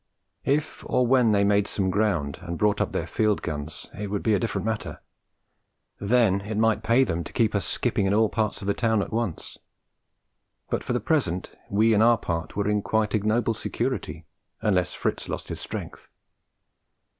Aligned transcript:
If 0.45 0.83
or 0.89 1.05
when 1.05 1.31
they 1.31 1.43
made 1.43 1.67
some 1.67 1.91
ground, 1.91 2.39
and 2.41 2.57
brought 2.57 2.81
up 2.81 2.91
their 2.91 3.05
field 3.05 3.43
guns, 3.43 3.87
it 3.95 4.09
would 4.09 4.23
be 4.23 4.33
a 4.33 4.39
different 4.39 4.65
matter; 4.65 4.99
then 5.99 6.41
it 6.41 6.57
might 6.57 6.81
pay 6.81 7.03
them 7.03 7.23
to 7.23 7.31
keep 7.31 7.53
us 7.53 7.65
skipping 7.65 8.07
in 8.07 8.13
all 8.15 8.27
parts 8.27 8.61
of 8.61 8.65
the 8.67 8.73
town 8.73 9.03
at 9.03 9.13
once; 9.13 9.59
but, 10.71 10.83
for 10.83 10.93
the 10.93 10.99
present, 10.99 11.51
we 11.69 11.93
in 11.93 12.01
our 12.01 12.17
part 12.17 12.55
were 12.55 12.67
in 12.67 12.81
quite 12.81 13.13
ignoble 13.13 13.53
security 13.53 14.25
unless 14.59 14.91
Fritz 14.91 15.29
lost 15.29 15.49
his 15.49 15.59
strength! 15.59 16.09